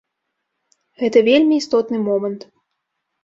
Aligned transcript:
Гэта 1.01 1.21
вельмі 1.27 1.53
істотны 1.63 1.97
момант. 2.07 2.41